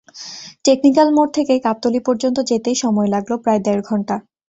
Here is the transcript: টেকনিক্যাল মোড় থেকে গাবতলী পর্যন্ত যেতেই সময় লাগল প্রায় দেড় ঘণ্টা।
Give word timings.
টেকনিক্যাল 0.65 1.07
মোড় 1.15 1.31
থেকে 1.37 1.53
গাবতলী 1.65 1.99
পর্যন্ত 2.07 2.37
যেতেই 2.49 2.77
সময় 2.83 3.09
লাগল 3.15 3.31
প্রায় 3.43 3.61
দেড় 3.65 3.81
ঘণ্টা। 3.83 4.15